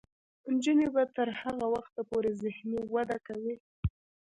[0.53, 3.55] نجونې به تر هغه وخته پورې ذهني وده کوي.